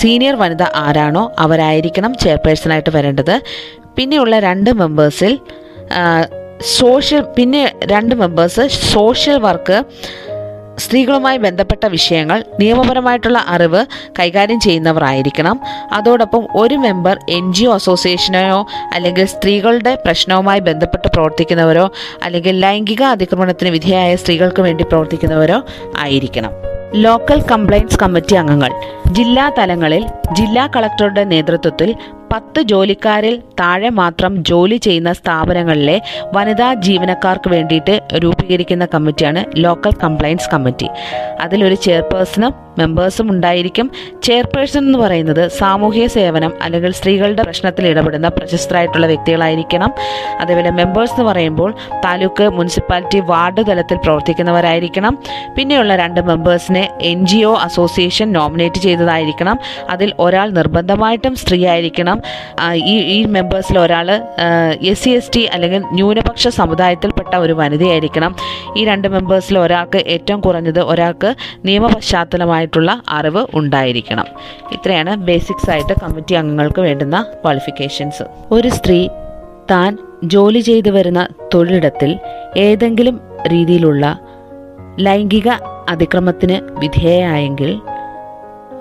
സീനിയർ 0.00 0.36
വനിത 0.36 0.62
ആരാണോ 0.62 1.32
അവരായിരിക്കണം 1.38 2.14
ചെയർപേഴ്സണായിട്ട് 2.14 2.90
വരേണ്ടത്. 2.96 3.36
പിന്നെയുള്ള 3.96 4.38
രണ്ട് 4.38 4.70
മെമ്പേഴ്സിൽ 4.70 5.38
സോഷ്യൽ 6.60 7.24
പിന്നെ 7.36 7.72
രണ്ട് 7.84 8.14
മെമ്പേഴ്സ് 8.14 8.68
സോഷ്യൽ 8.68 9.38
വർക്ക് 9.38 9.84
സ്ത്രീകളുമായി 10.78 11.38
ബന്ധപ്പെട്ട 11.38 11.86
വിഷയങ്ങൾ 11.86 12.44
നിയമപരമായിട്ടുള്ള 12.60 13.44
അറിവ് 13.48 13.86
കൈകാര്യം 14.18 14.60
ചെയ്യുന്നവരായിരിക്കണം. 14.60 15.60
അതോടൊപ്പം 15.92 16.48
ഒരു 16.54 16.74
മെമ്പർ 16.74 17.18
എൻ 17.28 17.52
ജി 17.52 17.64
ഒ 17.64 17.74
അസോസിയേഷനെയോ 17.74 18.66
അല്ലെങ്കിൽ 18.92 19.24
സ്ത്രീകളുടെ 19.24 19.94
പ്രശ്നവുമായി 19.94 20.60
ബന്ധപ്പെട്ട് 20.60 21.08
പ്രവർത്തിക്കുന്നവരോ 21.08 21.90
അല്ലെങ്കിൽ 22.22 22.60
ലൈംഗിക 22.60 23.02
അതിക്രമണത്തിന് 23.02 23.70
വിധേയമായ 23.70 24.16
സ്ത്രീകൾക്ക് 24.16 24.62
വേണ്ടി 24.62 24.84
പ്രവർത്തിക്കുന്നവരോ 24.84 25.62
ആയിരിക്കണം. 25.98 26.50
ലോക്കൽ 26.94 27.42
കംപ്ലൈൻസ് 27.42 27.98
കമ്മിറ്റി 27.98 28.34
അംഗങ്ങൾ. 28.34 28.72
ജില്ലാ 29.12 29.50
തലങ്ങളിൽ 29.58 30.06
ജില്ലാ 30.32 30.66
കളക്ടറുടെ 30.66 31.24
നേതൃത്വത്തിൽ 31.24 31.94
പത്ത് 32.32 32.62
ജോലിക്കാരിൽ 32.62 33.42
താഴെ 33.60 33.88
മാത്രം 33.88 34.44
ജോലി 34.44 34.76
ചെയ്യുന്ന 34.76 35.12
സ്ഥാപനങ്ങളിലെ 35.12 36.00
വനിതാ 36.34 36.74
ജീവനക്കാർക്ക് 36.74 37.50
വേണ്ടിയിട്ട് 37.50 38.00
രൂപീകരിക്കുന്ന 38.14 38.88
കമ്മിറ്റിയാണ് 38.94 39.44
ലോക്കൽ 39.56 39.92
കംപ്ലൈൻസ് 40.02 40.50
കമ്മിറ്റി. 40.52 40.88
അതിലൊരു 41.40 41.74
ചെയർപേഴ്സണും 41.74 42.54
മെമ്പേഴ്സും 42.78 43.30
ഉണ്ടായിരിക്കും. 43.30 43.90
ചെയർപേഴ്സൺ 44.22 44.78
എന്ന് 44.78 44.98
പറയുന്നത് 44.98 45.48
സാമൂഹ്യ 45.48 46.06
സേവനം 46.06 46.52
അല്ലെങ്കിൽ 46.62 46.92
സ്ത്രീകളുടെ 46.92 47.42
പ്രശ്നത്തിൽ 47.42 47.86
ഇടപെടുന്ന 47.86 48.28
പ്രശസ്തരായിട്ടുള്ള 48.28 49.06
വ്യക്തികളായിരിക്കണം. 49.06 49.92
അതേപോലെ 50.40 50.70
മെമ്പേഴ്സ് 50.70 51.12
എന്ന് 51.12 51.24
പറയുമ്പോൾ 51.24 51.74
താലൂക്ക് 52.04 52.48
മുനിസിപ്പാലിറ്റി 52.48 53.18
വാർഡ് 53.18 53.66
തലത്തിൽ 53.66 53.96
പ്രവർത്തിക്കുന്നവരായിരിക്കണം. 53.96 55.18
പിന്നെയുള്ള 55.56 55.96
രണ്ട് 55.96 56.20
മെമ്പേഴ്സിനെ 56.20 56.88
N 57.00 57.26
G 57.26 57.42
O 57.42 57.54
association 57.54 58.32
nominate 58.32 58.76
ചെയ്തതായിരിക്കണം. 58.76 59.58
അതിൽ 59.90 60.12
ഒരാൾ 60.18 60.50
നിർബന്ധമായിട്ടും 60.50 61.36
സ്ത്രീ 61.36 61.66
ആയിരിക്കണം 61.66 62.21
ഈ 62.74 62.96
ഈ 62.98 63.24
മെമ്പേഴ്സിൽ 63.24 63.78
ഒരാൾ 63.78 64.10
എസ് 64.80 65.04
സി 65.04 65.10
എസ് 65.10 65.30
ടി 65.34 65.44
അല്ലെങ്കിൽ 65.44 65.82
ന്യൂനപക്ഷ 65.92 66.48
സമുദായത്തിൽപ്പെട്ട 66.48 67.36
ഒരു 67.36 67.52
വനിതയായിരിക്കണം. 67.52 68.36
ഈ 68.76 68.84
രണ്ട് 68.84 69.08
മെമ്പേഴ്സിൽ 69.08 69.58
ഒരാൾക്ക് 69.58 69.98
ഏറ്റവും 69.98 70.40
കുറഞ്ഞത് 70.40 70.80
ഒരാൾക്ക് 70.80 71.34
നിയമപശ്ചാത്തലമായിട്ടുള്ള 71.64 73.02
അറിവ് 73.08 73.46
ഉണ്ടായിരിക്കണം. 73.54 74.26
ഇത്രയാണ് 74.72 75.16
ബേസിക്സ് 75.16 75.70
ആയിട്ട് 75.70 75.92
കമ്മിറ്റി 76.02 76.34
അംഗങ്ങൾക്ക് 76.34 76.80
വേണ്ടുന്ന 76.80 77.22
ക്വാളിഫിക്കേഷൻസ് 77.22 78.22
ഒരു 78.50 78.68
സ്ത്രീ 78.68 79.08
താൻ 79.70 79.98
ജോലി 80.24 80.58
ചെയ്തു 80.58 80.90
വരുന്ന 80.90 81.28
തൊഴിലിടത്തിൽ 81.54 82.18
ഏതെങ്കിലും 82.56 83.20
രീതിയിലുള്ള 83.48 84.18
ലൈംഗിക 85.00 85.48
അതിക്രമത്തിന് 85.88 86.60
വിധേയമായെങ്കിൽ 86.80 87.80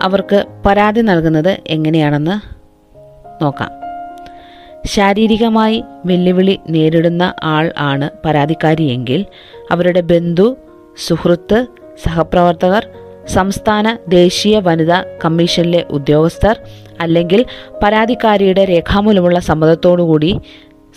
അവർക്ക് 0.01 0.45
പരാതി 0.65 1.01
നൽകുന്നത് 1.01 1.57
എങ്ങനെയാണെന്ന് 1.67 2.50
നോക്കാം. 3.41 3.71
ശാരീരികമായി 4.85 5.83
വെല്ലുവിളി 6.05 6.59
നേരിടുന്ന 6.69 7.33
ആൾ 7.43 7.73
ആണ് 7.77 8.09
പരാതിക്കാരിയെങ്കിൽ 8.25 9.25
അവരുടെ 9.71 10.01
ബന്ധു 10.01 10.57
സുഹൃത്ത് 10.97 11.59
സഹപ്രവർത്തകർ 12.03 12.83
സംസ്ഥാന 13.27 13.97
ദേശീയ 14.07 14.59
വനിതാ 14.59 15.03
കമ്മീഷനിലെ 15.25 15.85
ഉദ്യോഗസ്ഥർ 15.89 16.55
അല്ലെങ്കിൽ 17.01 17.45
പരാതിക്കാരിയുടെ 17.83 18.65
രേഖാമൂലമുള്ള 18.65 19.39
സമ്മതത്തോടുകൂടി 19.39 20.31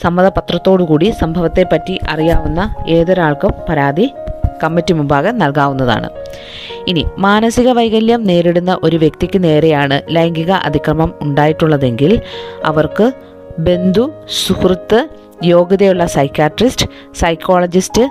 സമ്മതപത്രത്തോടുകൂടി 0.02 1.10
സംഭവത്തെപ്പറ്റി 1.10 1.98
അറിയാവുന്ന 2.08 2.60
ഏതൊരാൾക്കും 2.86 3.52
പരാതി 3.68 4.06
കമ്മിറ്റി 4.64 4.94
മുമ്പാകെ 4.98 5.30
നൽകാവുന്നതാണ്. 5.42 6.08
ഇനി 6.88 7.02
മാനസിക 7.18 7.68
വൈകല്യം 7.72 8.22
നേരിടുന്ന 8.24 8.72
ഒരു 8.82 8.96
വ്യക്തിക്ക് 8.96 9.38
നേരെയാണ് 9.44 9.96
ലൈംഗിക 10.16 10.52
അതിക്രമം 10.68 11.10
ഉണ്ടായിട്ടുള്ളതെങ്കിൽ 11.20 12.12
അവർക്ക് 12.64 13.06
ബന്ധു 13.58 14.04
സുഹൃത്ത് 14.46 15.00
യോഗ്യതയുള്ള 15.44 16.04
സൈക്കാട്രിസ്റ്റ് 16.06 16.86
സൈക്കോളജിസ്റ്റ് 17.14 18.04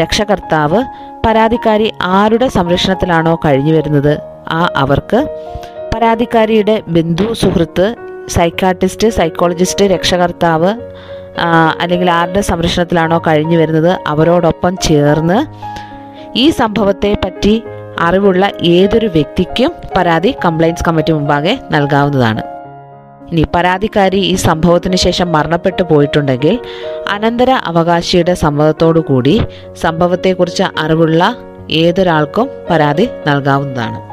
രക്ഷകർത്താവ് 0.00 0.80
പരാതിക്കാരി 1.26 1.88
ആരുടെ 2.18 2.48
സംരക്ഷണത്തിലാണോ 2.48 3.34
കഴിഞ്ഞു 3.44 3.72
വരുന്നത്? 3.72 4.12
ആ 4.48 4.60
അവർക്ക് 4.76 5.18
പരാതിക്കാരിയുടെ 5.94 6.76
ബന്ധു 6.88 7.26
സുഹൃത്ത് 7.32 7.86
സൈക്കാട്രിസ്റ്റ് 8.28 9.08
സൈക്കോളജിസ്റ്റ് 9.08 9.84
രക്ഷകർത്താവ് 9.84 10.70
അല്ലെങ്കിൽ 11.80 12.08
ആരുടെ 12.10 12.40
സംരക്ഷണത്തിലാണോ 12.40 13.18
കഴിഞ്ഞു 13.26 13.56
വരുന്നത്? 13.58 13.92
അവരോടൊപ്പം 14.06 14.72
ചേർന്ന് 14.76 15.38
ഈ 16.36 16.50
സംഭവത്തെ 16.50 17.16
പറ്റി 17.24 17.62
അറിവുള്ള 18.00 18.50
ഏതൊരു 18.62 19.06
വ്യക്തിക്കും 19.06 19.72
പരാതി 19.96 20.34
കംപ്ലൈൻസ് 20.44 20.84
കമ്മിറ്റി 20.88 21.12
മുമ്പാകെ 21.12 21.58
നൽകാവുന്നതാണ്. 21.70 22.42
ഇനി 23.30 23.44
പരാതിക്കാരി 23.54 24.18
ഈ 24.18 24.34
സംഭവത്തിന് 24.34 24.96
ശേഷം 24.96 25.32
മരണപ്പെട്ടു 25.32 25.82
പോയിട്ടുണ്ടെങ്കിൽ 25.82 26.58
അനന്തര 27.08 27.50
അവകാശിയുടെ 27.50 28.34
സമ്മതത്തോടു 28.34 29.00
കൂടി 29.00 29.40
സംഭവത്തെക്കുറിച്ച് 29.80 30.62
അറിവുള്ള 30.78 31.36
ഏതൊരാൾക്കും 31.70 32.48
പരാതി 32.70 33.08
നൽകാവുന്നതാണ്. 33.26 34.11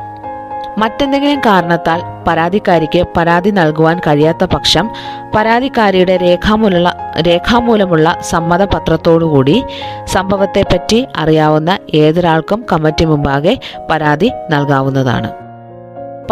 മറ്റെന്തെങ്കിലും 0.77 1.39
കാരണത്താൽ 1.39 2.01
പരാതിക്കാരിക്ക് 2.27 3.07
പരാതി 3.17 3.49
നൽകുവാൻ 3.49 3.99
കഴിയാത്ത 3.99 4.43
പക്ഷം 4.45 4.89
പരാതിക്കാരിയുടെ 5.35 6.17
രേഖാമൂലമുള്ള 6.17 7.13
രേഖാമൂലമുള്ള 7.27 8.17
സമ്മതപത്രത്തോടുകൂടി 8.21 9.63
സംഭവത്തെപ്പറ്റി 10.05 11.07
അറിയാവുന്ന 11.17 11.77
ഏതൊരാൾക്കും 11.93 12.65
കമ്മിറ്റി 12.71 13.05
മുമ്പാകെ 13.05 13.59
പരാതി 13.91 14.31
നൽകാവുന്നതാണ്. 14.49 15.31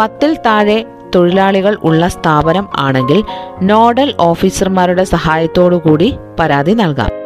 പത്തിൽ 0.00 0.36
താഴെ 0.46 0.84
തൊഴിലാളികൾ 1.14 1.76
ഉള്ള 1.82 2.08
സ്ഥാപനം 2.08 2.68
ആണെങ്കിൽ 2.76 3.24
നോഡൽ 3.62 4.14
ഓഫീസർമാരുടെ 4.20 5.04
സഹായത്തോടുകൂടി 5.04 6.18
പരാതി 6.40 6.72
നൽകാം. 6.72 7.17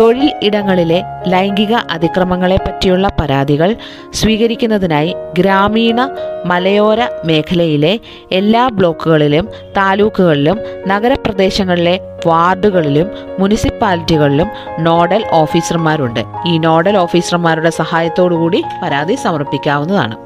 തൊഴിൽ 0.00 0.32
ഇടങ്ങളിലെ 0.42 1.04
ലൈംഗിക 1.26 1.74
അതിക്രമങ്ങളെ 1.74 2.56
പറ്റിയുള്ള 2.56 3.08
പരാതികൾ 3.20 3.76
സ്വീകരിക്കുന്നതിനായി 4.14 5.16
ഗ്രാമീണ 5.38 6.08
മലയോര 6.44 7.08
മേഖലയിലെ 7.24 8.00
എല്ലാ 8.32 8.68
ബ്ലോക്കുകളിലും 8.68 9.48
താലൂക്കുകളിലും 9.76 10.58
നഗരപ്രദേശങ്ങളിലെ 10.86 12.00
വാർഡുകളിലും 12.26 13.10
മുനിസിപ്പാലിറ്റികളിലും 13.38 14.48
നോഡൽ 14.78 15.24
ഓഫീസർമാരുണ്ട്. 15.32 16.20
ഈ 16.46 16.58
നോഡൽ 16.58 16.96
ഓഫീസർമാരുടെ 16.96 17.70
സഹായത്തോടുകൂടി 17.70 18.62
പരാതി 18.82 19.14
സമർപ്പിക്കാവുന്നതാണ്. 19.14 20.16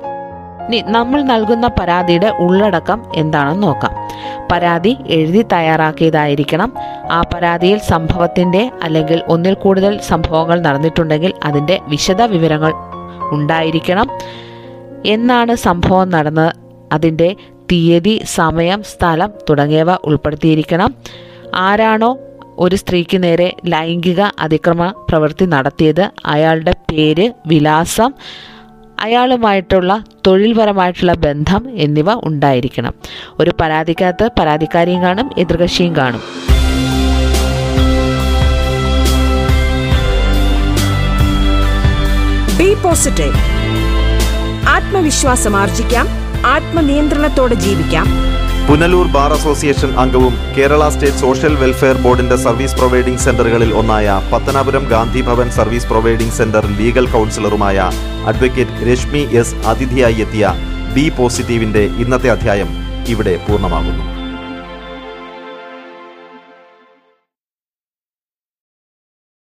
ഇനി 0.66 0.84
നമ്മൾ 0.86 1.22
നൽകുന്ന 1.22 1.70
പരാതിയുടെ 1.80 2.26
ഉള്ളടക്കം 2.26 3.02
എന്താണെന്ന് 3.14 3.62
നോക്കാം. 3.62 3.99
പരാതി 4.50 4.96
എഴുതി 5.06 5.42
തയ്യാറാക്കിയതായിരിക്കണം. 5.42 6.72
ആ 7.10 7.22
പരാതിയിൽ 7.34 7.78
സംഭവത്തിന്റെ 7.78 8.70
അല്ലെങ്കിൽ 8.82 9.22
ഒന്നിൽ 9.28 9.54
കൂടുതൽ 9.54 10.00
സംഭവങ്ങൾ 10.00 10.60
നടന്നിട്ടുണ്ടെങ്കിൽ 10.60 11.32
അതിന്റെ 11.44 11.80
വിശദ 11.88 12.22
വിവരങ്ങൾ 12.22 12.72
ഉണ്ടായിരിക്കണം. 13.32 14.06
എന്നാണ് 15.06 15.54
സംഭവം 15.54 16.10
നടന്നത് 16.10 16.54
അതിന്റെ 16.92 17.36
തീയതി 17.72 18.22
സമയം 18.24 18.82
സ്ഥലം 18.82 19.30
തുടങ്ങിയവ 19.50 19.94
ഉൾപ്പെടുത്തിയിരിക്കണം. 19.94 20.94
ആരാണോ 21.54 22.18
ഒരു 22.58 22.76
സ്ത്രീക്ക് 22.76 23.22
നേരെ 23.22 23.56
ലൈംഗിക 23.66 24.20
അതിക്രമ 24.20 24.94
പ്രവൃത്തി 25.08 25.44
നടത്തിയത്? 25.44 26.10
അയാളുടെ 26.26 26.72
പേര് 26.92 27.32
വിലാസം 27.46 28.12
അയാളുമായിട്ടുള്ള 29.00 30.04
തൊഴിൽപരമായിട്ടുള്ള 30.26 31.12
ബന്ധം 31.12 31.66
എന്നിവ 31.72 32.14
ഉണ്ടായിരിക്കണം. 32.14 32.94
ഒരു 33.40 33.52
പരാതിക്കകത്ത് 33.60 34.30
പരാതിക്കാരിയും 34.40 35.02
കാണും 35.02 35.30
എതിർകക്ഷിയും 35.38 35.96
കാണും. 35.96 36.22
ബി 42.58 42.74
പോസിറ്റീവ് 42.74 43.36
ആത്മവിശ്വാസം 44.68 45.56
ആർജിക്കാം 45.56 46.06
ആത്മനിയന്ത്രണത്തോടെ 46.46 47.54
ജീവിക്കാം. 47.54 48.29
പുനലൂർ 48.70 49.06
ബാർ 49.06 49.32
അസോസിയേഷൻ 49.32 49.90
അംഗവും 49.98 50.34
കേരള 50.56 50.82
സ്റ്റേറ്റ് 50.88 51.22
സോഷ്യൽ 51.22 51.54
വെൽഫെയർ 51.54 51.96
ബോർഡിന്റെ 52.02 52.36
സർവീസ് 52.36 52.76
പ്രൊവൈഡിംഗ് 52.76 53.22
സെന്ററുകളിൽ 53.24 53.70
ഒന്നായ 53.72 54.20
Pathanapuram 54.32 54.84
Gandhi 54.84 55.22
Bhavan 55.22 55.50
service 55.50 55.88
providing 55.88 56.32
centre 56.32 56.66
legal 56.78 57.06
കൗൺസിലറുമായ 57.06 57.88
advocate 58.26 58.86
Rashmi 58.90 59.22
S 59.42 59.58
അതിഥിയായി 59.66 60.22
എത്തിയ 60.26 60.54
ബി 60.94 61.08
പോസിറ്റീവിന്റെ 61.18 61.84
ഇന്നത്തെ 62.04 62.30
അധ്യായം 62.30 62.70
ഇവിടെ 63.06 63.36
പൂർണമാകുന്നു. 63.48 64.19